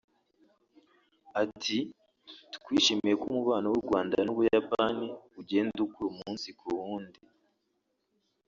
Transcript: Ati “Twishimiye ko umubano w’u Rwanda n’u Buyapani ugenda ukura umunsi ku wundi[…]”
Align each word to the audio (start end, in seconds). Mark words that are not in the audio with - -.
Ati 1.43 1.77
“Twishimiye 2.55 3.15
ko 3.21 3.25
umubano 3.33 3.65
w’u 3.69 3.81
Rwanda 3.85 4.15
n’u 4.21 4.35
Buyapani 4.37 5.07
ugenda 5.39 5.77
ukura 5.85 6.07
umunsi 6.13 6.47
ku 6.59 6.65
wundi[…]” 6.77 7.21